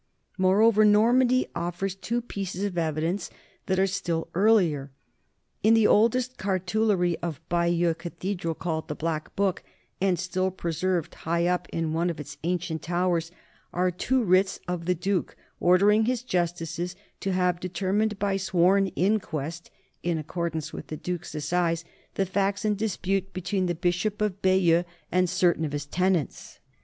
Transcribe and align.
More 0.35 0.63
over, 0.63 0.83
Normandy 0.83 1.45
offers 1.53 1.93
two 1.93 2.23
pieces 2.23 2.63
of 2.63 2.75
evidence 2.75 3.29
that 3.67 3.77
are 3.77 3.85
still 3.85 4.29
earlier. 4.33 4.89
In 5.61 5.75
the 5.75 5.85
oldest 5.85 6.39
cartulary 6.39 7.17
of 7.21 7.39
Bayeux 7.49 7.93
cathe 7.93 8.35
dral, 8.35 8.57
called 8.57 8.87
the 8.87 8.95
Black 8.95 9.35
Book 9.35 9.61
and 10.01 10.17
still 10.17 10.49
preserved 10.49 11.13
high 11.13 11.45
up 11.45 11.69
in 11.69 11.93
one 11.93 12.09
of 12.09 12.19
its 12.19 12.37
ancient 12.43 12.81
towers, 12.81 13.31
are 13.71 13.91
two 13.91 14.23
writs 14.23 14.59
of 14.67 14.85
the 14.85 14.95
duke 14.95 15.35
ordering 15.59 16.05
his 16.05 16.23
justices 16.23 16.95
to 17.19 17.31
have 17.33 17.59
determined 17.59 18.17
by 18.17 18.37
sworn 18.37 18.87
in 18.95 19.19
quest, 19.19 19.69
in 20.01 20.17
accordance 20.17 20.73
with 20.73 20.87
the 20.87 20.97
duke's 20.97 21.35
assize, 21.35 21.85
the 22.15 22.25
facts 22.25 22.65
in 22.65 22.73
dispute 22.73 23.33
between 23.33 23.67
the 23.67 23.75
bishop 23.75 24.19
of 24.19 24.41
Bayeux 24.41 24.83
and 25.11 25.29
certain 25.29 25.63
of 25.63 25.73
his 25.73 25.85
tenants. 25.85 26.57